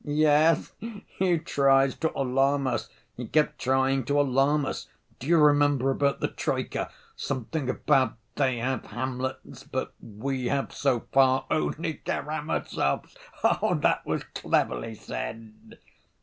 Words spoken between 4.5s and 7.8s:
us. Do you remember about the troika? Something